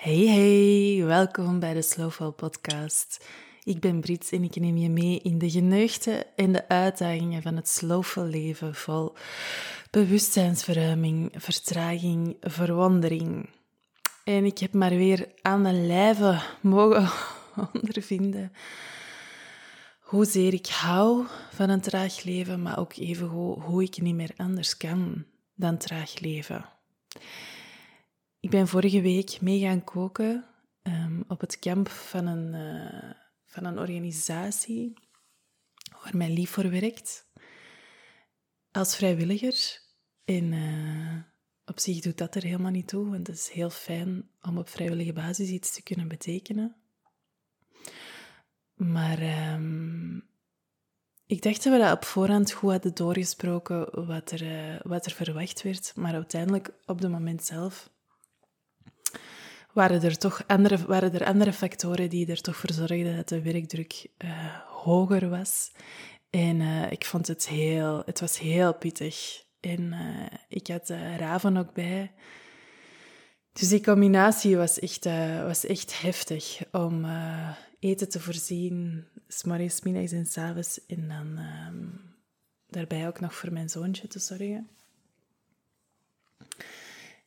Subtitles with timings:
[0.00, 3.26] Hey hey, welkom bij de Slowfall podcast.
[3.64, 7.56] Ik ben Brits en ik neem je mee in de geneugten en de uitdagingen van
[7.56, 9.16] het slowful leven vol
[9.90, 13.48] bewustzijnsverruiming, vertraging, verwondering.
[14.24, 17.10] En ik heb maar weer aan de lijve mogen
[17.72, 18.52] ondervinden
[19.98, 24.76] hoezeer ik hou van een traag leven, maar ook even hoe ik niet meer anders
[24.76, 25.24] kan
[25.54, 26.64] dan traag leven.
[28.40, 30.44] Ik ben vorige week mee gaan koken
[30.82, 33.10] um, op het kamp van een, uh,
[33.44, 34.92] van een organisatie
[36.02, 37.26] waar mijn lief voor werkt.
[38.70, 39.80] Als vrijwilliger.
[40.24, 41.16] En uh,
[41.64, 44.68] op zich doet dat er helemaal niet toe, want het is heel fijn om op
[44.68, 46.76] vrijwillige basis iets te kunnen betekenen.
[48.74, 50.28] Maar um,
[51.26, 55.12] ik dacht dat we dat op voorhand goed hadden doorgesproken, wat er, uh, wat er
[55.12, 55.92] verwacht werd.
[55.96, 57.90] Maar uiteindelijk, op het moment zelf,
[59.72, 63.42] waren er toch andere, waren er andere factoren die er toch voor zorgden dat de
[63.42, 64.30] werkdruk uh,
[64.66, 65.72] hoger was.
[66.30, 69.44] En uh, ik vond het heel, het was heel pittig.
[69.60, 72.12] En uh, ik had Raven ook bij.
[73.52, 75.04] Dus die combinatie was echt,
[75.44, 77.06] was echt heftig om
[77.80, 80.86] eten te voorzien, s'morgens, middags en s'avonds.
[80.86, 81.86] En dan ehm,
[82.68, 84.68] daarbij ook nog voor mijn zoontje te zorgen.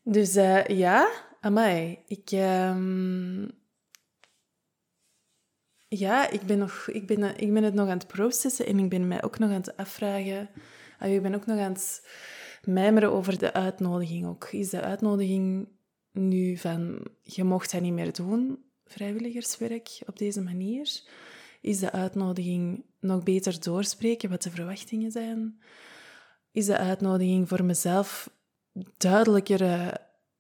[0.04, 0.34] Dus
[0.68, 1.10] ja,
[1.44, 2.32] Amai, ik...
[2.32, 3.52] Um...
[5.88, 8.90] Ja, ik ben, nog, ik, ben, ik ben het nog aan het processen en ik
[8.90, 10.50] ben mij ook nog aan het afvragen...
[11.00, 12.08] Ik ben ook nog aan het
[12.64, 14.48] mijmeren over de uitnodiging ook.
[14.52, 15.68] Is de uitnodiging
[16.12, 17.08] nu van...
[17.24, 21.02] Je mocht dat niet meer doen, vrijwilligerswerk, op deze manier?
[21.62, 25.62] Is de uitnodiging nog beter doorspreken wat de verwachtingen zijn?
[26.52, 28.30] Is de uitnodiging voor mezelf
[28.98, 29.62] duidelijker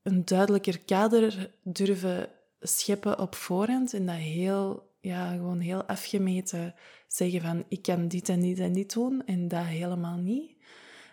[0.03, 6.75] een duidelijker kader durven scheppen op voorhand en dat heel, ja, gewoon heel afgemeten
[7.07, 10.51] zeggen van ik kan dit en dit en dit doen en dat helemaal niet.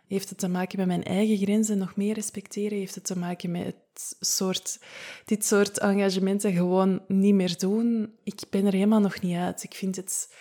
[0.07, 2.79] Heeft het te maken met mijn eigen grenzen nog meer respecteren?
[2.79, 4.81] Heeft het te maken met het soort,
[5.25, 8.15] dit soort engagementen gewoon niet meer doen?
[8.25, 9.63] Ik ben er helemaal nog niet uit.
[9.63, 10.35] Ik vind het,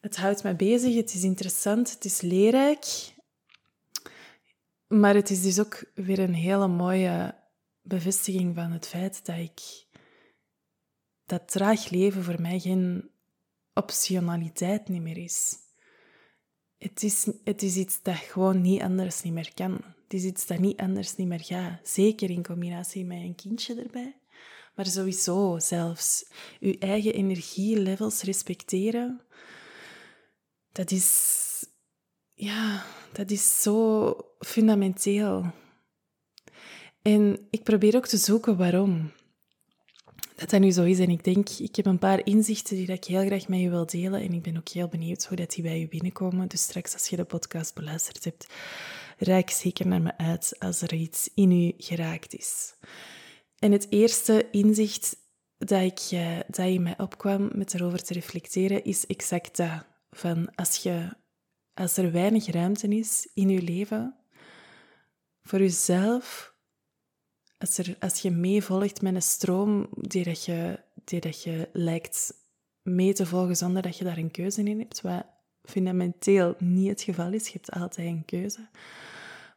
[0.00, 3.14] het houdt me bezig, het is interessant, het is leerrijk.
[4.86, 7.34] Maar het is dus ook weer een hele mooie
[7.88, 9.86] bevestiging van het feit dat ik
[11.26, 13.10] dat traag leven voor mij geen
[13.74, 15.56] optionaliteit niet meer is.
[16.78, 19.72] Het is, het is iets dat gewoon niet anders niet meer kan.
[20.02, 21.88] Het is iets dat niet anders niet meer gaat.
[21.88, 24.16] Zeker in combinatie met een kindje erbij.
[24.74, 29.20] Maar sowieso zelfs uw eigen energielevels respecteren,
[30.72, 31.66] dat is,
[32.34, 35.52] ja, dat is zo fundamenteel.
[37.02, 39.10] En ik probeer ook te zoeken waarom
[40.38, 40.98] dat dat nu zo is.
[40.98, 43.86] En ik denk, ik heb een paar inzichten die ik heel graag met je wil
[43.86, 44.20] delen.
[44.20, 46.48] En ik ben ook heel benieuwd hoe dat die bij je binnenkomen.
[46.48, 48.46] Dus straks als je de podcast beluisterd hebt,
[49.18, 52.74] reik zeker naar me uit als er iets in u geraakt is.
[53.58, 55.16] En het eerste inzicht
[55.58, 59.86] dat, ik, eh, dat in mij opkwam met erover te reflecteren, is exact dat.
[60.10, 61.08] Van als, je,
[61.74, 64.14] als er weinig ruimte is in je leven
[65.42, 66.54] voor jezelf,
[67.58, 72.34] als, als je meevolgt met een stroom die, dat je, die dat je lijkt
[72.82, 75.26] mee te volgen zonder dat je daar een keuze in hebt, wat
[75.64, 77.46] fundamenteel niet het geval is.
[77.46, 78.68] Je hebt altijd een keuze.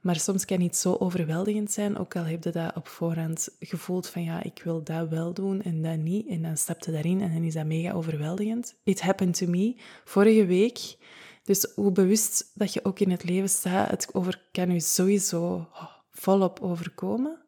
[0.02, 4.08] Maar soms kan iets zo overweldigend zijn, ook al heb je dat op voorhand gevoeld
[4.08, 6.28] van ja, ik wil dat wel doen en dat niet.
[6.28, 8.76] En dan stap je daarin en dan is dat mega overweldigend.
[8.84, 10.98] It happened to me vorige week.
[11.44, 15.68] Dus hoe bewust dat je ook in het leven staat, het over, kan je sowieso
[16.12, 17.42] volop overkomen.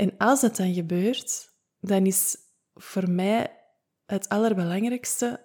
[0.00, 1.50] En als dat dan gebeurt,
[1.80, 2.36] dan is
[2.74, 3.56] voor mij
[4.06, 5.40] het allerbelangrijkste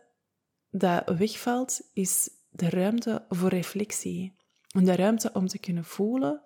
[0.70, 4.36] dat wegvalt, is de ruimte voor reflectie.
[4.70, 6.42] En de ruimte om te kunnen voelen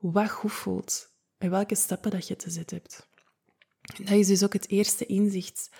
[0.00, 3.08] wat goed voelt en welke stappen dat je te zetten hebt.
[3.96, 5.70] En dat is dus ook het eerste inzicht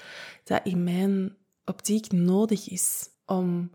[0.44, 3.70] dat in mijn optiek nodig is om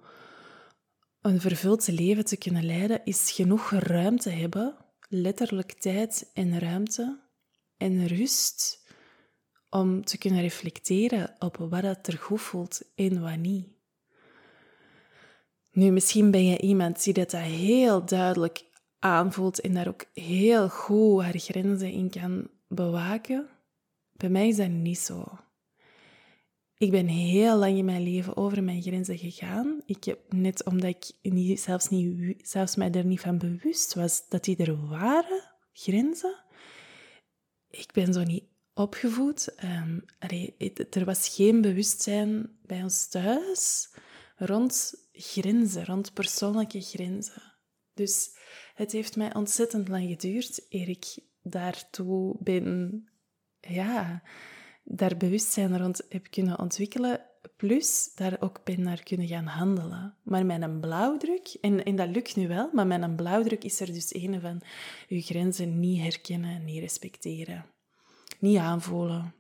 [1.22, 4.76] een vervuld leven te kunnen leiden, is genoeg ruimte hebben,
[5.08, 7.23] letterlijk tijd en ruimte,
[7.84, 8.88] en rust
[9.70, 13.68] om te kunnen reflecteren op wat het er goed voelt en wat niet.
[15.72, 18.66] Nu, misschien ben je iemand die dat heel duidelijk
[19.00, 23.50] aanvoelt en daar ook heel goed haar grenzen in kan bewaken.
[24.12, 25.26] Bij mij is dat niet zo.
[26.78, 29.82] Ik ben heel lang in mijn leven over mijn grenzen gegaan.
[29.86, 34.28] Ik heb, net omdat ik niet, zelfs, niet, zelfs mij er niet van bewust was
[34.30, 36.43] dat die er waren, grenzen,
[37.78, 38.44] ik ben zo niet
[38.74, 39.56] opgevoed.
[39.64, 40.06] Um,
[40.90, 43.94] er was geen bewustzijn bij ons thuis
[44.36, 47.42] rond grenzen, rond persoonlijke grenzen.
[47.94, 48.38] Dus
[48.74, 53.04] het heeft mij ontzettend lang geduurd eer ik daartoe ben,
[53.60, 54.24] ja,
[54.84, 57.26] daar bewustzijn rond heb kunnen ontwikkelen.
[57.58, 60.16] Plus daar ook ben naar kunnen gaan handelen.
[60.24, 63.80] Maar met een blauwdruk, en, en dat lukt nu wel, maar met een blauwdruk is
[63.80, 64.62] er dus een van
[65.08, 67.66] uw grenzen niet herkennen, niet respecteren,
[68.40, 69.34] niet aanvoelen.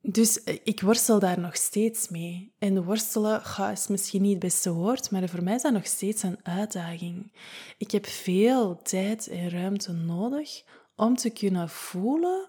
[0.00, 2.52] Dus eh, ik worstel daar nog steeds mee.
[2.58, 5.86] En worstelen ga, is misschien niet het beste woord, maar voor mij is dat nog
[5.86, 7.32] steeds een uitdaging.
[7.78, 10.62] Ik heb veel tijd en ruimte nodig
[10.96, 12.48] om te kunnen voelen,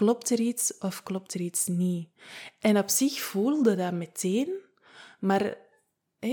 [0.00, 2.08] klopt er iets of klopt er iets niet.
[2.58, 4.52] En op zich voelde dat meteen,
[5.18, 5.56] maar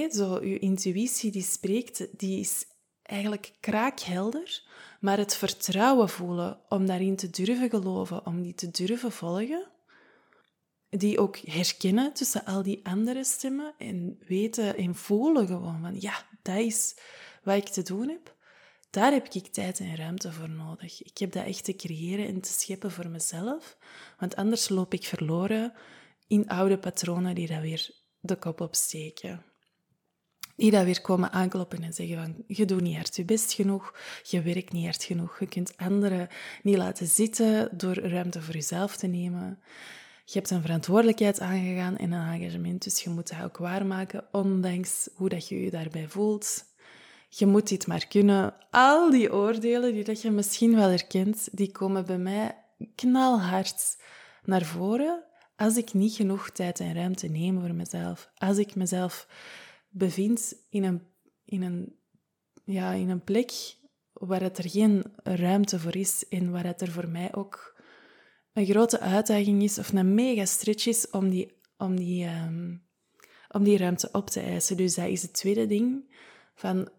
[0.09, 2.65] zo, je intuïtie die spreekt, die is
[3.01, 4.63] eigenlijk kraakhelder,
[4.99, 9.71] maar het vertrouwen voelen om daarin te durven geloven, om die te durven volgen,
[10.89, 16.25] die ook herkennen tussen al die andere stemmen en weten en voelen gewoon van ja,
[16.41, 16.95] dat is
[17.43, 18.35] wat ik te doen heb.
[18.97, 21.03] Daar heb ik tijd en ruimte voor nodig.
[21.03, 23.77] Ik heb dat echt te creëren en te scheppen voor mezelf,
[24.19, 25.73] want anders loop ik verloren
[26.27, 27.89] in oude patronen die dat weer
[28.19, 29.43] de kop opsteken.
[30.55, 33.99] Die dat weer komen aankloppen en zeggen van, je doet niet hard je best genoeg,
[34.23, 36.27] je werkt niet hard genoeg, je kunt anderen
[36.63, 39.59] niet laten zitten door ruimte voor jezelf te nemen.
[40.25, 45.09] Je hebt een verantwoordelijkheid aangegaan en een engagement, dus je moet dat ook waarmaken, ondanks
[45.13, 46.75] hoe dat je je daarbij voelt.
[47.27, 48.55] Je moet dit maar kunnen.
[48.69, 52.63] Al die oordelen die dat je misschien wel herkent, die komen bij mij
[52.95, 53.97] knalhard
[54.43, 55.23] naar voren
[55.55, 58.31] als ik niet genoeg tijd en ruimte neem voor mezelf.
[58.35, 59.27] Als ik mezelf
[59.89, 61.01] bevind in een,
[61.45, 61.95] in een,
[62.63, 63.51] ja, in een plek
[64.13, 67.75] waar het er geen ruimte voor is en waar het er voor mij ook
[68.53, 72.75] een grote uitdaging is of een mega stretch is om die, om die, ehm,
[73.49, 74.77] om die ruimte op te eisen.
[74.77, 76.15] Dus dat is het tweede ding.
[76.55, 76.89] Van,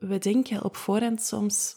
[0.00, 1.74] we denken op voorhand soms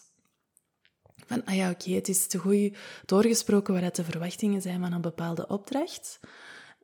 [1.25, 5.01] van, ah ja, oké, het is te goed doorgesproken wat de verwachtingen zijn van een
[5.01, 6.19] bepaalde opdracht.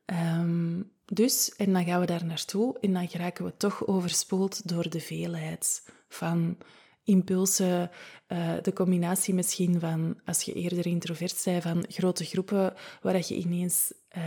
[0.04, 4.90] Ehm, dus, en dan gaan we daar naartoe en dan geraken we toch overspoeld door
[4.90, 6.56] de veelheid van
[7.06, 7.90] impulsen,
[8.28, 13.28] uh, de combinatie misschien van, als je eerder introvert bent, van grote groepen waar dat
[13.28, 14.22] je ineens uh,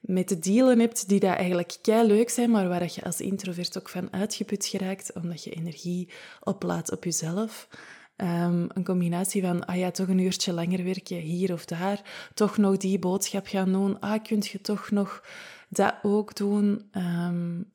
[0.00, 3.78] met de dealen hebt die dat eigenlijk kei leuk zijn, maar waar je als introvert
[3.78, 7.68] ook van uitgeput geraakt, omdat je energie oplaadt op jezelf.
[8.16, 12.56] Um, een combinatie van, ah ja, toch een uurtje langer werken hier of daar, toch
[12.56, 15.24] nog die boodschap gaan doen, ah, kunt je toch nog
[15.68, 16.90] dat ook doen.
[16.92, 17.72] Um,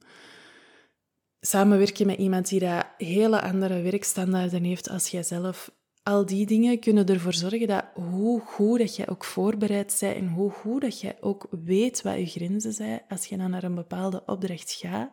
[1.45, 5.71] samenwerken met iemand die dat hele andere werkstandaarden heeft als jijzelf.
[6.03, 10.27] Al die dingen kunnen ervoor zorgen dat hoe goed dat jij ook voorbereid bent en
[10.27, 13.75] hoe goed dat jij ook weet wat je grenzen zijn als je dan naar een
[13.75, 15.11] bepaalde opdracht gaat,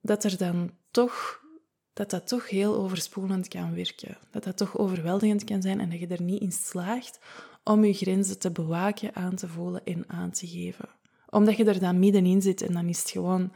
[0.00, 1.42] dat er dan toch
[1.92, 4.18] dat dat toch heel overspoelend kan werken.
[4.30, 7.18] Dat dat toch overweldigend kan zijn en dat je er niet in slaagt
[7.64, 10.88] om je grenzen te bewaken, aan te voelen en aan te geven.
[11.30, 13.52] Omdat je er dan middenin zit en dan is het gewoon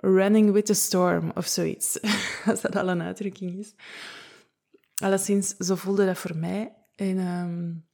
[0.00, 2.00] running with the storm of zoiets.
[2.46, 3.74] Als dat al een uitdrukking is.
[4.94, 6.76] Alleszins, zo voelde dat voor mij.
[6.94, 7.86] En um,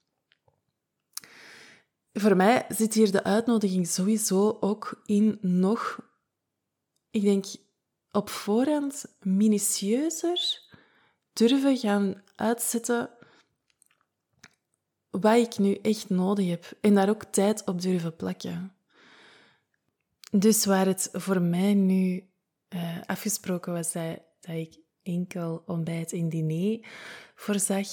[2.13, 5.99] voor mij zit hier de uitnodiging sowieso ook in nog,
[7.11, 7.45] ik denk,
[8.11, 10.63] op voorhand minutieuzer
[11.33, 13.11] durven gaan uitzetten
[15.11, 16.73] wat ik nu echt nodig heb.
[16.81, 18.75] En daar ook tijd op durven plakken.
[20.39, 22.29] Dus waar het voor mij nu
[22.75, 26.87] uh, afgesproken was dat, ik enkel ontbijt en diner
[27.35, 27.89] voorzag,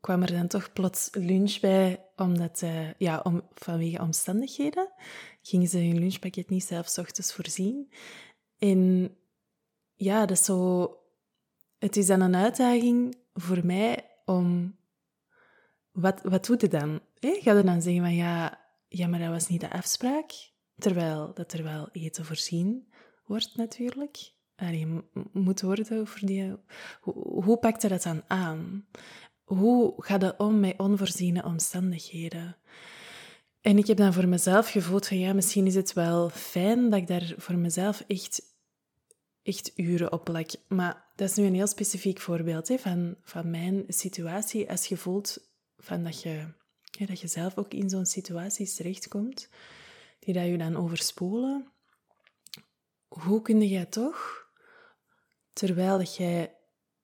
[0.00, 4.92] kwam er dan toch plots lunch bij, omdat, uh, ja, om, vanwege omstandigheden
[5.42, 7.92] gingen ze hun lunchpakket niet zelf ochtends voorzien.
[8.58, 9.10] En
[9.94, 10.88] ja, dat is zo...
[11.78, 14.76] Het is dan een uitdaging voor mij om...
[15.90, 17.00] Wat, wat doe je dan?
[17.20, 20.58] Ga je dan zeggen van ja, ja, maar dat was niet de afspraak?
[20.80, 22.88] Terwijl dat er wel eten voorzien
[23.26, 24.32] wordt natuurlijk.
[24.56, 26.56] je moet worden voor die...
[27.00, 28.86] Hoe, pakt je dat dan aan?
[29.44, 32.56] Hoe gaat het om met onvoorziene omstandigheden?
[33.60, 37.00] En ik heb dan voor mezelf gevoeld van ja, misschien is het wel fijn dat
[37.00, 38.42] ik daar voor mezelf echt,
[39.42, 40.50] echt uren op plak.
[40.68, 44.70] Maar dat is nu een heel specifiek voorbeeld hè, van, van mijn situatie.
[44.70, 46.46] Als je voelt van dat, je,
[47.06, 49.48] dat je zelf ook in zo'n situatie terechtkomt,
[50.20, 51.72] die dat je dan overspoelen,
[53.08, 54.48] hoe kun jij toch,
[55.52, 56.54] terwijl dat jij,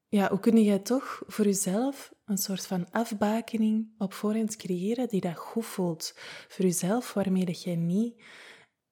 [0.08, 5.20] ja, hoe kun jij toch voor jezelf een soort van afbakening op voorhand creëren die
[5.20, 6.12] dat goed voelt
[6.48, 8.22] voor jezelf, waarmee dat je niet,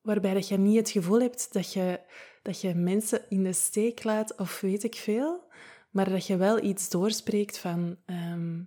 [0.01, 2.01] waarbij dat je niet het gevoel hebt dat je,
[2.43, 5.45] dat je mensen in de steek laat of weet ik veel,
[5.91, 8.63] maar dat je wel iets doorspreekt van ehm,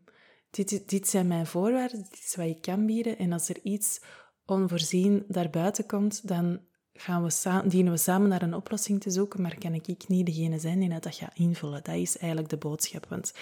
[0.50, 4.02] dit, dit zijn mijn voorwaarden, dit is wat ik kan bieden en als er iets
[4.48, 6.60] onvoorzien daarbuiten komt, dan
[6.94, 10.60] gaan we dienen we samen naar een oplossing te zoeken, maar kan ik niet degene
[10.60, 11.84] zijn die dat gaat invullen.
[11.84, 13.34] Dat is eigenlijk de boodschap, want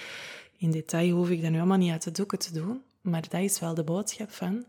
[0.57, 3.41] in detail hoef ik dat nu allemaal niet uit de doeken te doen, maar dat
[3.41, 4.65] is wel de boodschap van...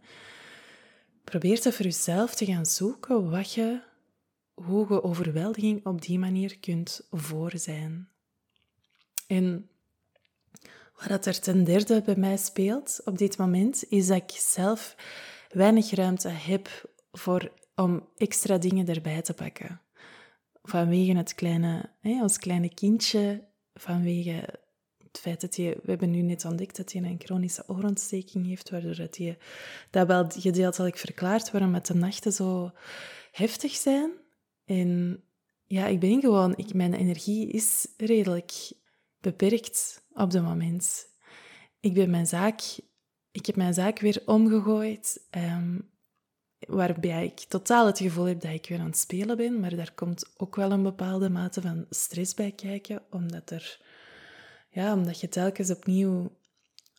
[1.24, 3.80] Probeer te voor jezelf te gaan zoeken wat je,
[4.54, 8.08] hoe je overweldiging op die manier kunt voor zijn.
[9.26, 9.68] En
[11.08, 14.96] wat er ten derde bij mij speelt op dit moment, is dat ik zelf
[15.48, 19.80] weinig ruimte heb voor, om extra dingen erbij te pakken.
[20.62, 24.64] Vanwege het kleine, hè, ons kleine kindje, vanwege
[24.98, 28.70] het feit dat je, we hebben nu net ontdekt dat hij een chronische oorontsteking heeft,
[28.70, 29.38] waardoor dat hij,
[29.90, 32.72] dat wel gedeeltelijk verklaart waarom het de nachten zo
[33.32, 34.10] heftig zijn.
[34.64, 35.22] En
[35.66, 38.52] ja, ik ben gewoon, ik, mijn energie is redelijk
[39.20, 41.06] beperkt op het moment.
[41.80, 42.60] Ik ben mijn zaak,
[43.36, 45.90] ik heb mijn zaak weer omgegooid, um,
[46.58, 49.92] waarbij ik totaal het gevoel heb dat ik weer aan het spelen ben, maar daar
[49.94, 53.80] komt ook wel een bepaalde mate van stress bij kijken, omdat er,
[54.70, 56.36] ja, omdat je telkens opnieuw,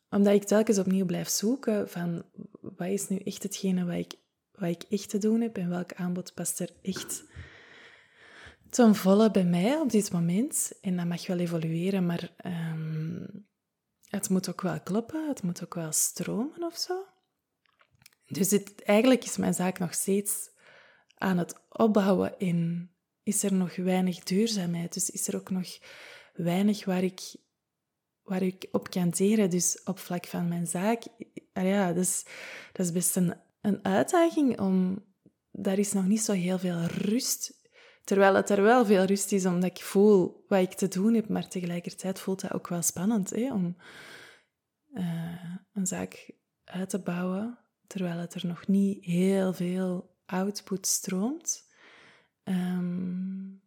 [0.09, 2.23] omdat ik telkens opnieuw blijf zoeken van
[2.61, 4.15] wat is nu echt hetgene wat ik,
[4.51, 7.23] wat ik echt te doen heb en welk aanbod past er echt
[8.69, 10.71] ten volle bij mij op dit moment.
[10.81, 12.96] En dat mag wel evolueren, maar ehm,
[14.09, 15.27] het moet ook wel kloppen.
[15.27, 17.05] Het moet ook wel stromen of zo.
[18.25, 20.49] Dus dit, eigenlijk is mijn zaak nog steeds
[21.17, 22.91] aan het opbouwen en
[23.23, 24.93] is er nog weinig duurzaamheid.
[24.93, 25.79] Dus is er ook nog
[26.33, 27.35] weinig waar ik,
[28.23, 29.49] waar ik op kan teren.
[29.49, 31.03] Dus op vlak van mijn zaak,
[31.53, 32.25] ah ja, dat is,
[32.73, 35.05] dat is best een, een uitdaging om...
[35.59, 37.56] Daar is nog niet zo heel veel rust
[38.07, 41.29] Terwijl het er wel veel rust is, omdat ik voel wat ik te doen heb,
[41.29, 43.77] maar tegelijkertijd voelt dat ook wel spannend hè, om
[44.93, 46.31] uh, een zaak
[46.63, 51.69] uit te bouwen, terwijl het er nog niet heel veel output stroomt.
[52.43, 53.61] Um,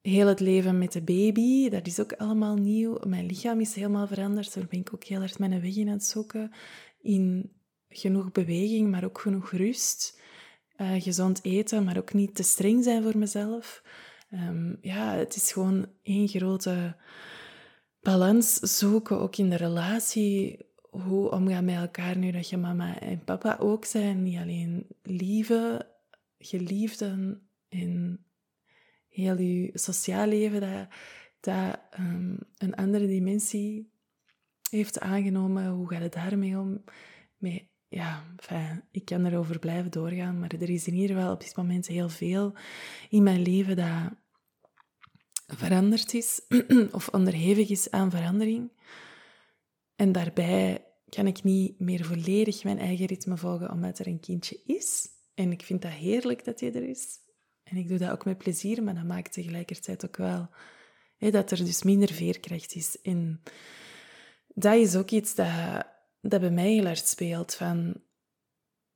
[0.00, 2.98] heel het leven met de baby, dat is ook allemaal nieuw.
[3.06, 4.54] Mijn lichaam is helemaal veranderd.
[4.54, 6.52] Daar ben ik ook heel hard mijn weg in aan het zoeken.
[7.00, 7.52] In
[7.88, 10.22] genoeg beweging, maar ook genoeg rust.
[10.76, 13.82] Uh, gezond eten, maar ook niet te streng zijn voor mezelf.
[14.30, 16.96] Um, ja, het is gewoon één grote
[18.00, 20.66] balans zoeken, ook in de relatie.
[20.90, 24.22] Hoe omgaan met elkaar nu dat je mama en papa ook zijn.
[24.22, 25.88] Niet alleen lieve,
[26.38, 28.24] geliefden en
[29.08, 30.88] heel je sociaal leven dat,
[31.40, 33.92] dat um, een andere dimensie
[34.70, 35.70] heeft aangenomen.
[35.70, 36.84] Hoe gaat het daarmee om?
[37.36, 37.62] Met
[37.94, 41.56] ja, enfin, ik kan erover blijven doorgaan, maar er is in ieder geval op dit
[41.56, 42.54] moment heel veel
[43.08, 44.10] in mijn leven dat
[45.46, 46.40] veranderd is
[46.92, 48.70] of onderhevig is aan verandering.
[49.96, 54.60] En daarbij kan ik niet meer volledig mijn eigen ritme volgen omdat er een kindje
[54.66, 55.08] is.
[55.34, 57.06] En ik vind dat heerlijk dat hij er is.
[57.64, 60.48] En ik doe dat ook met plezier, maar dat maakt tegelijkertijd ook wel
[61.18, 63.00] dat er dus minder veerkracht is.
[63.02, 63.42] En
[64.48, 65.92] dat is ook iets dat
[66.30, 67.54] dat bij mij heel hard speelt.
[67.54, 68.02] Van,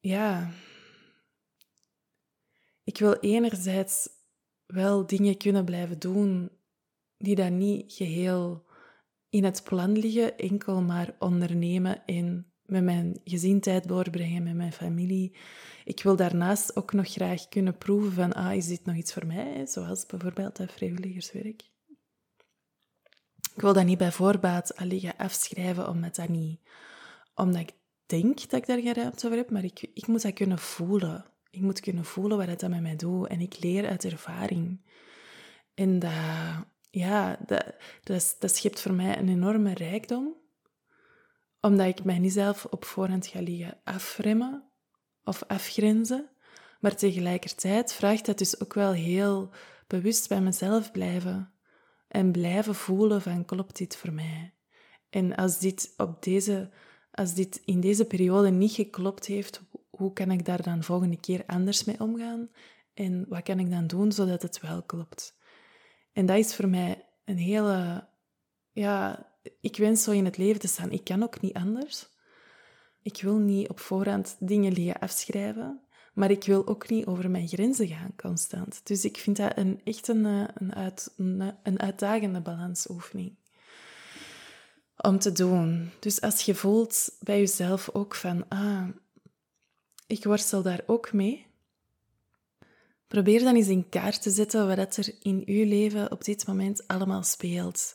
[0.01, 0.51] ja,
[2.85, 4.09] ik wil enerzijds
[4.67, 6.51] wel dingen kunnen blijven doen
[7.17, 8.67] die dan niet geheel
[9.29, 14.73] in het plan liggen, enkel maar ondernemen en met mijn gezin tijd doorbrengen, met mijn
[14.73, 15.37] familie.
[15.85, 19.27] Ik wil daarnaast ook nog graag kunnen proeven van, ah, is dit nog iets voor
[19.27, 19.67] mij?
[19.67, 21.63] Zoals bijvoorbeeld dat vrijwilligerswerk.
[23.55, 26.61] Ik wil dat niet bij voorbaat alleen gaan afschrijven, omdat dat niet
[27.39, 27.73] omdat ik
[28.07, 31.25] denk dat ik daar geen ruimte voor heb, maar ik, ik moet dat kunnen voelen.
[31.51, 33.27] Ik moet kunnen voelen wat het met mij doet.
[33.29, 34.81] En ik leer uit ervaring.
[35.75, 36.13] En dat,
[36.91, 40.37] ja, dat, dat, dat schept voor mij een enorme rijkdom.
[41.61, 44.71] Omdat ik mij niet zelf op voorhand ga liggen afremmen
[45.25, 46.31] of afgrenzen.
[46.81, 49.51] Maar tegelijkertijd vraagt dat dus ook wel heel
[49.87, 51.53] bewust bij mezelf blijven.
[52.09, 54.55] En blijven voelen van, klopt dit voor mij?
[55.11, 56.71] En als dit op deze
[57.11, 61.43] als dit in deze periode niet geklopt heeft, hoe kan ik daar dan volgende keer
[61.47, 62.49] anders mee omgaan?
[62.95, 65.37] En wat kan ik dan doen zodat het wel klopt?
[66.13, 68.09] En dat is voor mij een hele...
[68.73, 69.27] Ja,
[69.61, 70.91] ik wens zo in het leven te staan.
[70.91, 72.09] Ik kan ook niet anders.
[73.03, 75.81] Ik wil niet op voorhand dingen liggen afschrijven,
[76.15, 78.87] maar ik wil ook niet over mijn grenzen gaan constant.
[78.87, 81.15] Dus ik vind dat een, echt een, een, uit,
[81.63, 83.38] een uitdagende balansoefening.
[85.03, 85.91] Om te doen.
[85.99, 88.89] Dus als je voelt bij jezelf ook van, ah,
[90.07, 91.47] ik worstel daar ook mee,
[93.07, 96.87] probeer dan eens in kaart te zetten wat er in uw leven op dit moment
[96.87, 97.95] allemaal speelt.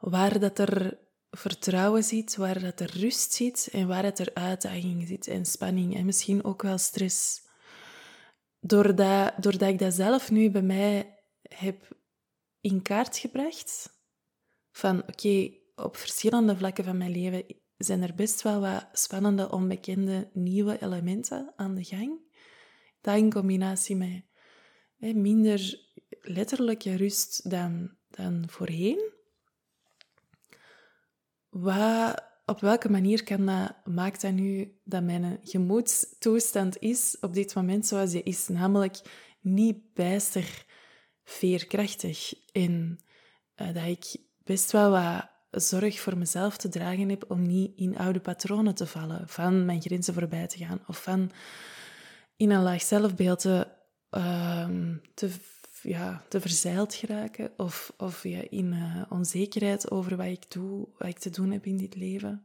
[0.00, 0.98] Waar dat er
[1.30, 5.96] vertrouwen zit, waar dat er rust zit en waar het er uitdaging zit en spanning
[5.96, 7.42] en misschien ook wel stress.
[8.60, 11.18] Doordat, doordat ik dat zelf nu bij mij
[11.48, 11.96] heb
[12.60, 13.98] in kaart gebracht,
[14.72, 17.44] van oké, op verschillende vlakken van mijn leven
[17.76, 22.18] zijn er best wel wat spannende, onbekende, nieuwe elementen aan de gang.
[23.00, 25.88] Dat in combinatie met minder
[26.20, 29.10] letterlijke rust dan, dan voorheen.
[31.48, 37.54] Wat, op welke manier kan dat, maakt dat nu dat mijn gemoedstoestand is op dit
[37.54, 38.48] moment zoals die is?
[38.48, 39.00] Namelijk
[39.40, 40.64] niet bijster
[41.24, 42.34] veerkrachtig.
[42.52, 42.98] En
[43.56, 47.98] uh, dat ik best wel wat zorg voor mezelf te dragen heb om niet in
[47.98, 51.30] oude patronen te vallen, van mijn grenzen voorbij te gaan of van
[52.36, 53.66] in een laag zelfbeeld te,
[54.10, 54.68] uh,
[55.14, 55.30] te,
[55.82, 61.08] ja, te verzeild geraken of, of ja, in uh, onzekerheid over wat ik doe, wat
[61.08, 62.44] ik te doen heb in dit leven.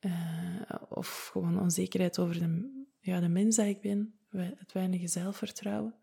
[0.00, 5.94] Uh, of gewoon onzekerheid over de, ja, de mens dat ik ben, het weinige zelfvertrouwen.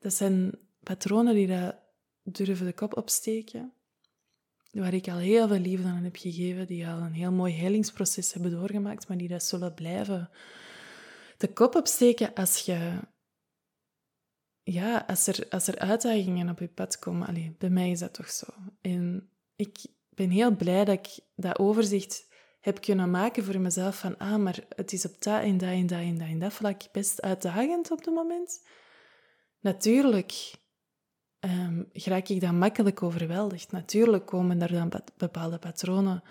[0.00, 1.76] Dat zijn patronen die dat
[2.22, 3.72] durven de kop opsteken
[4.74, 8.32] waar ik al heel veel liefde aan heb gegeven, die al een heel mooi helingsproces
[8.32, 10.30] hebben doorgemaakt, maar die dat zullen blijven
[11.36, 12.98] de kop opsteken als je...
[14.62, 17.26] Ja, als er, als er uitdagingen op je pad komen.
[17.26, 18.46] Allee, bij mij is dat toch zo.
[18.80, 19.78] En ik
[20.08, 22.26] ben heel blij dat ik dat overzicht
[22.60, 25.86] heb kunnen maken voor mezelf van ah, maar het is op dat en dat en
[25.86, 28.66] dat en dat en dat vlak best uitdagend op het moment.
[29.60, 30.52] Natuurlijk
[31.44, 33.72] um, raak ik dan makkelijk overweldigd.
[33.72, 36.22] Natuurlijk komen er dan bepaalde patronen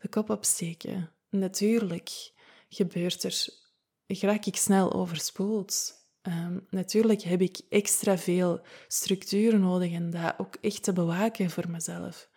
[0.00, 1.10] de kop opsteken.
[1.30, 2.32] Natuurlijk
[2.68, 3.46] gebeurt er,
[4.06, 5.98] raak ik snel overspoeld.
[6.22, 11.70] Um, natuurlijk heb ik extra veel structuur nodig en dat ook echt te bewaken voor
[11.70, 12.28] mezelf.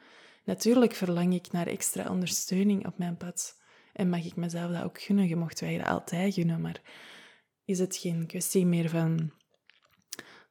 [0.46, 3.62] Natuurlijk verlang ik naar extra ondersteuning op mijn pad.
[3.94, 5.28] En mag ik mezelf dat ook gunnen?
[5.28, 6.82] Je mocht wij dat altijd gunnen, maar
[7.66, 9.32] is het geen kwestie meer van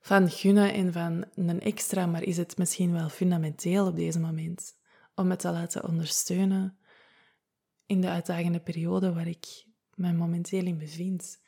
[0.02, 4.74] van gunnen en van een extra, maar is het misschien wel fundamenteel op deze moment
[5.14, 6.78] om het te laten ondersteunen
[7.86, 11.40] in de uitdagende periode waar ik me momenteel in bevind.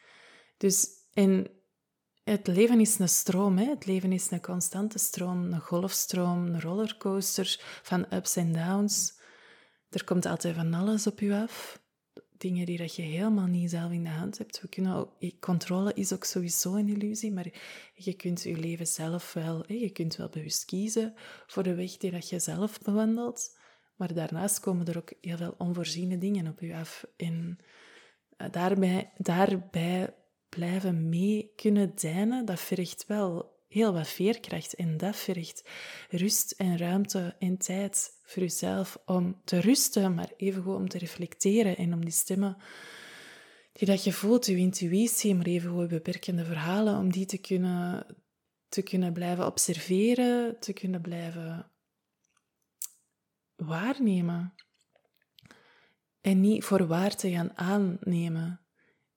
[0.57, 1.51] Dus, en
[2.25, 3.64] het leven is een stroom, hè?
[3.64, 9.21] het leven is een constante stroom, een golfstroom, een rollercoaster van ups en downs.
[9.88, 11.84] Er komt altijd van alles op je af
[12.44, 14.61] dingen die dat je helemaal niet zelf in de hand hebt.
[14.61, 17.46] We kunnen ook, controle is ook sowieso een illusie, maar
[17.94, 21.14] je kunt je leven zelf wel, je kunt wel bewust kiezen
[21.46, 23.59] voor de weg die dat je zelf bewandelt.
[23.96, 27.07] Maar daarnaast komen er ook heel veel onvoorziene dingen op je af.
[27.16, 27.59] En
[28.37, 30.14] eh, daarbij, daarbij
[30.48, 34.74] blijven mee kunnen deinen, dat vergt wel heel wat veerkracht.
[34.74, 35.64] En dat vergt
[36.10, 41.76] rust en ruimte en tijd voor jezelf om te rusten, maar even om te reflecteren
[41.76, 42.56] en om die stemmen
[43.74, 48.06] die dat je voelt, je intuïtie, maar even je beperkende verhalen, om die te kunnen,
[48.68, 51.70] te kunnen blijven observeren, te kunnen blijven
[53.56, 54.54] waarnemen.
[56.20, 58.60] En niet voor waar te gaan aannemen.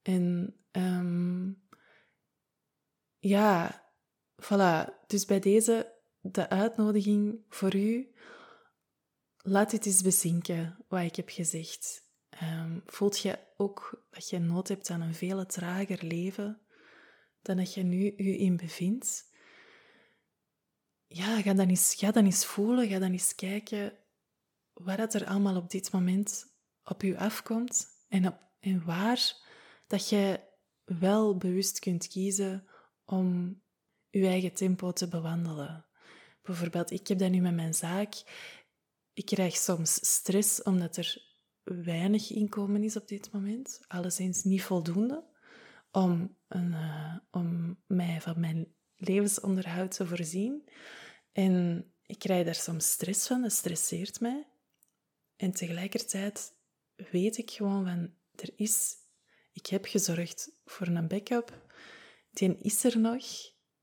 [0.02, 1.62] En um,
[3.18, 3.82] ja,
[4.42, 8.12] Voilà, dus bij deze de uitnodiging voor u.
[9.36, 12.06] Laat dit eens bezinken, wat ik heb gezegd.
[12.42, 16.60] Um, voelt je ook dat je nood hebt aan een veel trager leven
[17.42, 19.32] dan dat je nu je in bevindt?
[21.06, 23.98] Ja, ga dan eens, ga dan eens voelen, ga dan eens kijken
[24.72, 29.46] wat er allemaal op dit moment op je afkomt en, en waar
[29.86, 30.40] dat je
[30.84, 32.68] wel bewust kunt kiezen
[33.04, 33.60] om
[34.18, 35.86] je eigen tempo te bewandelen.
[36.42, 38.14] Bijvoorbeeld, ik heb dat nu met mijn zaak.
[39.12, 41.26] Ik krijg soms stress omdat er
[41.64, 43.80] weinig inkomen is op dit moment.
[43.86, 45.24] Alleszins niet voldoende
[45.90, 50.68] om, een, uh, om mij van mijn levensonderhoud te voorzien.
[51.32, 54.46] En ik krijg daar soms stress van, dat stresseert mij.
[55.36, 56.54] En tegelijkertijd
[57.10, 58.96] weet ik gewoon van, er is...
[59.52, 61.66] Ik heb gezorgd voor een backup.
[62.30, 63.26] Die is er nog.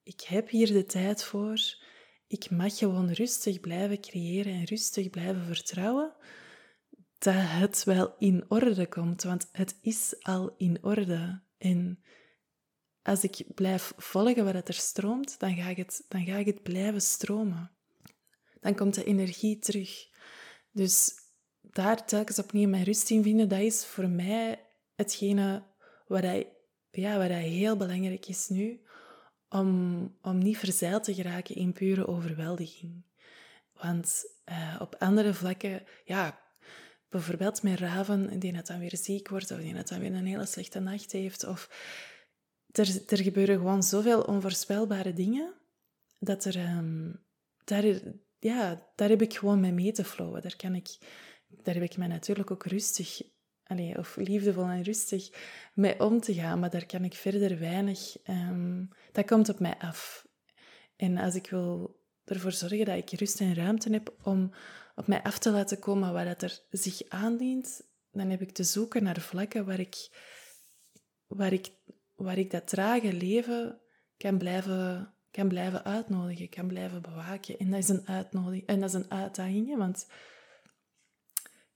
[0.06, 1.60] Ik heb hier de tijd voor.
[2.28, 6.14] Ik mag gewoon rustig blijven creëren en rustig blijven vertrouwen
[7.18, 11.42] dat het wel in orde komt, want het is al in orde.
[11.58, 12.04] En
[13.02, 16.64] als ik blijf volgen wat er stroomt, dan ga ik het, dan ga ik het
[16.64, 17.72] blijven stromen.
[18.60, 20.08] Dan komt de energie terug.
[20.72, 21.12] Dus
[21.62, 24.66] daar telkens opnieuw mijn rust in vinden, dat is voor mij
[24.96, 25.64] hetgene
[26.08, 26.54] wat, hij,
[26.92, 28.85] ja, wat hij heel belangrijk is nu.
[29.60, 33.04] Om, om niet verzeild te geraken in pure overweldiging.
[33.74, 36.40] Want uh, op andere vlakken, ja,
[37.10, 40.26] bijvoorbeeld met Raven, die net dan weer ziek wordt, of die net dan weer een
[40.26, 41.70] hele slechte nacht heeft, of
[42.72, 45.54] er, er gebeuren gewoon zoveel onvoorspelbare dingen,
[46.20, 47.26] dat er, um,
[47.64, 47.84] daar,
[48.40, 50.42] ja, daar heb ik gewoon mee mee te flowen.
[50.42, 50.98] Daar, kan ik,
[51.48, 53.22] daar heb ik mij natuurlijk ook rustig,
[53.68, 55.30] allez, of liefdevol en rustig
[55.74, 59.76] mee om te gaan, maar daar kan ik verder weinig, um, dat komt op mij
[59.80, 60.28] af.
[60.96, 64.52] En als ik wil ervoor zorgen dat ik rust en ruimte heb om
[64.96, 69.04] op mij af te laten komen wat er zich aandient, dan heb ik te zoeken
[69.04, 70.10] naar vlakken waar ik,
[71.28, 71.72] waar ik,
[72.16, 73.80] waar ik dat trage leven
[74.18, 77.58] kan blijven, kan blijven uitnodigen, kan blijven bewaken.
[77.58, 80.08] En dat is een uitnodiging en dat is een uitdaging, want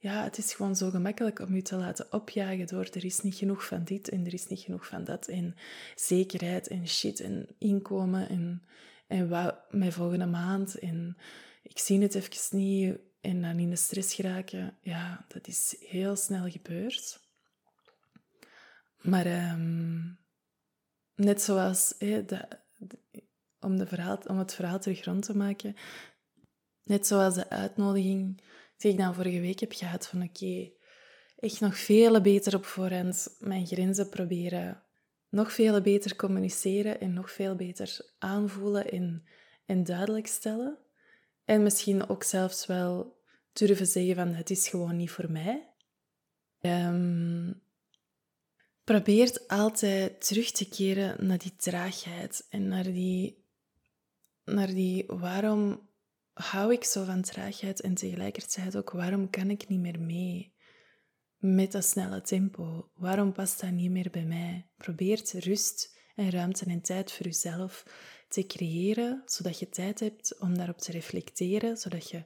[0.01, 3.35] ja, het is gewoon zo gemakkelijk om je te laten opjagen door er is niet
[3.35, 5.55] genoeg van dit en er is niet genoeg van dat en
[5.95, 8.63] zekerheid en shit en inkomen en,
[9.07, 11.17] en wat mijn volgende maand en
[11.63, 16.15] ik zie het even niet en dan in de stress geraken, ja, dat is heel
[16.15, 17.19] snel gebeurd.
[19.01, 20.19] Maar um,
[21.15, 21.93] net zoals,
[23.59, 25.75] om, de verhaal, om het verhaal terug rond te maken,
[26.83, 28.41] net zoals de uitnodiging
[28.80, 30.72] die ik dan vorige week heb gehad van oké,
[31.39, 34.84] echt nog veel beter op voorhand mijn grenzen proberen,
[35.30, 39.24] nog veel beter communiceren en nog veel beter aanvoelen en,
[39.65, 40.78] en duidelijk stellen.
[41.46, 43.18] En misschien ook zelfs wel
[43.54, 45.68] durven zeggen van het is gewoon niet voor mij.
[46.62, 47.62] Um,
[48.84, 53.46] probeert altijd terug te keren naar die traagheid en naar die,
[54.46, 55.88] naar die waarom
[56.41, 60.54] hou ik zo van traagheid en tegelijkertijd ook waarom kan ik niet meer mee
[61.38, 62.91] met dat snelle tempo?
[62.95, 64.69] Waarom past dat niet meer bij mij?
[64.78, 67.84] Probeer rust en ruimte en tijd voor jezelf
[68.28, 72.23] te creëren, zodat je tijd hebt om daarop te reflecteren, zodat je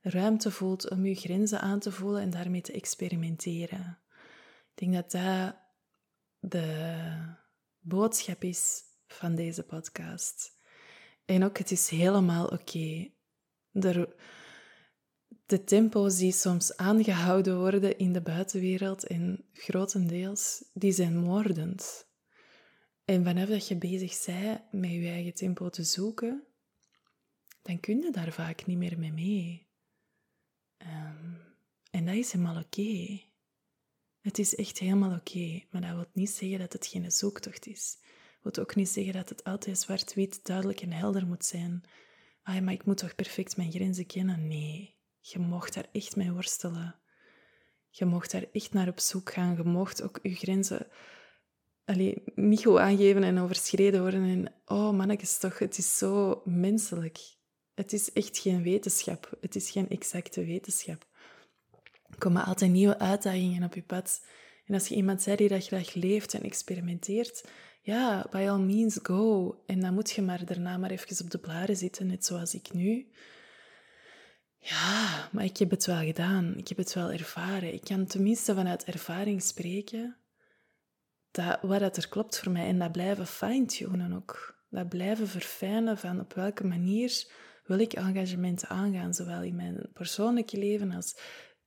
[0.00, 3.98] ruimte voelt om je grenzen aan te voelen en daarmee te experimenteren.
[4.74, 5.56] Ik denk dat dat
[6.38, 6.96] de
[7.80, 10.54] boodschap is van deze podcast.
[11.24, 13.14] En ook, het is helemaal oké.
[13.80, 14.16] De,
[15.46, 22.06] de tempo's die soms aangehouden worden in de buitenwereld en grotendeels, die zijn moordend.
[23.04, 26.42] En vanaf dat je bezig bent met je eigen tempo te zoeken,
[27.62, 29.68] dan kun je daar vaak niet meer mee mee.
[30.76, 31.34] Ehm,
[31.90, 33.20] en dat is helemaal oké.
[34.20, 37.98] Het is echt helemaal oké, maar dat wil niet zeggen dat het geen zoektocht is.
[38.42, 41.84] Dat wil ook niet zeggen dat het altijd zwart-wit, duidelijk en helder moet zijn.
[42.46, 44.46] Ah, maar ik moet toch perfect mijn grenzen kennen?
[44.46, 46.94] Nee, je mocht daar echt mee worstelen.
[47.90, 49.56] Je mocht daar echt naar op zoek gaan.
[49.56, 50.86] Je mocht ook je grenzen
[51.84, 54.24] allee, niet goed aangeven en overschreden worden.
[54.24, 57.18] En oh mannetjes toch, het is zo menselijk.
[57.74, 59.36] Het is echt geen wetenschap.
[59.40, 61.06] Het is geen exacte wetenschap.
[62.10, 64.26] Er komen altijd nieuwe uitdagingen op je pad.
[64.64, 67.48] En als je iemand zei die dat graag leeft en experimenteert,
[67.86, 69.54] ja, by all means go.
[69.66, 72.72] En dan moet je maar daarna maar even op de blaren zitten, net zoals ik
[72.72, 73.06] nu.
[74.58, 76.56] Ja, maar ik heb het wel gedaan.
[76.56, 77.74] Ik heb het wel ervaren.
[77.74, 80.16] Ik kan tenminste vanuit ervaring spreken
[81.30, 82.66] dat, wat dat er klopt voor mij.
[82.66, 84.64] En dat blijven fine-tunen ook.
[84.70, 87.32] Dat blijven verfijnen van op welke manier
[87.64, 91.18] wil ik engagementen aangaan, zowel in mijn persoonlijke leven als,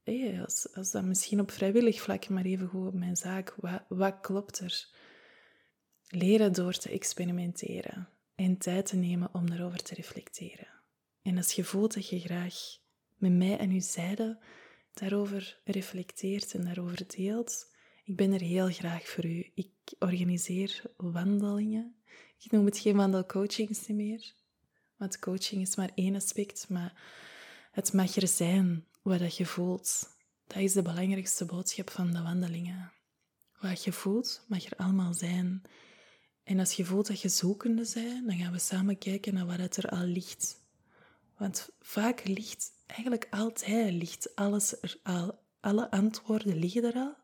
[0.03, 3.55] hey, als, als dat misschien op vrijwillig vlak, maar even goed op mijn zaak.
[3.57, 4.97] Wat, wat klopt er?
[6.11, 10.67] Leren door te experimenteren en tijd te nemen om daarover te reflecteren.
[11.21, 12.55] En als je voelt dat je graag
[13.17, 14.39] met mij en uw zijde
[14.93, 17.71] daarover reflecteert en daarover deelt,
[18.03, 19.51] ik ben er heel graag voor u.
[19.53, 21.95] Ik organiseer wandelingen.
[22.39, 24.33] Ik noem het geen wandelcoachings meer,
[24.97, 27.01] want coaching is maar één aspect, maar
[27.71, 30.17] het mag er zijn wat je voelt.
[30.47, 32.91] Dat is de belangrijkste boodschap van de wandelingen.
[33.59, 35.61] Wat je voelt, mag er allemaal zijn.
[36.49, 39.77] En als je voelt dat je zoekende bent, dan gaan we samen kijken naar wat
[39.77, 40.63] er al ligt.
[41.37, 45.39] Want vaak ligt, eigenlijk altijd ligt alles er al.
[45.59, 47.15] Alle antwoorden liggen er al.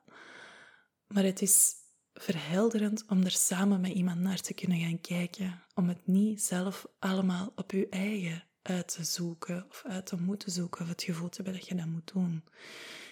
[1.07, 1.73] Maar het is
[2.13, 5.63] verhelderend om er samen met iemand naar te kunnen gaan kijken.
[5.73, 10.51] Om het niet zelf allemaal op je eigen uit te zoeken of uit te moeten
[10.51, 12.43] zoeken of het gevoel te hebben dat je dat moet doen.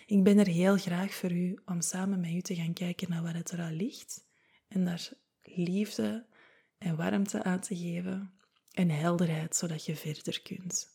[0.05, 3.23] Ik ben er heel graag voor u om samen met u te gaan kijken naar
[3.23, 4.25] waar het er al ligt
[4.67, 5.11] en daar
[5.43, 6.25] liefde
[6.77, 8.33] en warmte aan te geven
[8.71, 10.91] en helderheid zodat je verder kunt.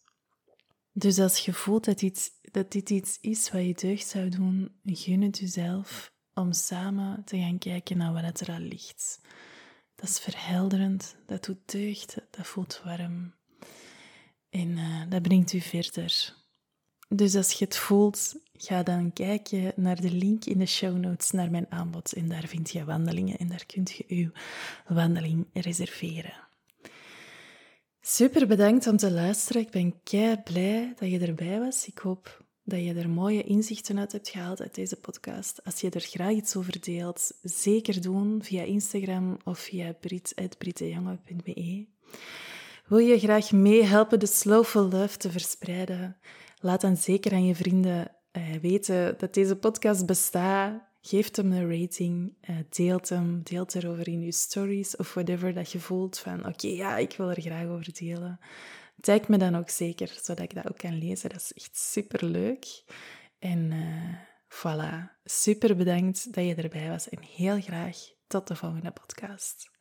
[0.93, 4.81] Dus als je voelt dat, iets, dat dit iets is wat je deugd zou doen,
[4.85, 9.21] gun het jezelf om samen te gaan kijken naar wat er al ligt.
[9.95, 13.35] Dat is verhelderend, dat doet deugd, dat voelt warm.
[14.51, 16.37] En uh, dat brengt u verder.
[17.09, 21.31] Dus als je het voelt, ga dan kijken naar de link in de show notes
[21.31, 22.13] naar mijn aanbod.
[22.13, 24.31] En daar vind je wandelingen en daar kunt je uw
[24.87, 26.47] wandeling reserveren.
[28.01, 29.63] Super bedankt om te luisteren.
[29.63, 31.87] Ik ben kei blij dat je erbij was.
[31.87, 35.65] Ik hoop dat je er mooie inzichten uit hebt gehaald uit deze podcast.
[35.65, 41.87] Als je er graag iets over deelt, zeker doen via Instagram of via brit.brittejonge.be.
[42.87, 46.17] Wil je graag meehelpen de Slowful Love te verspreiden?
[46.61, 50.87] Laat dan zeker aan je vrienden uh, weten dat deze podcast bestaat.
[51.01, 55.73] Geef hem een rating, uh, deelt hem, deelt erover in je stories of whatever dat
[55.73, 58.41] je voelt van oké, ja, ik wil er graag over delen.
[59.01, 61.31] Tag me dan ook zeker, zodat ik dat ook kan lezen.
[61.31, 62.85] Dat is echt super leuk.
[63.39, 64.15] En uh,
[64.49, 69.78] voilà, super bedankt dat je erbij was en heel graag tot de volgende podcast.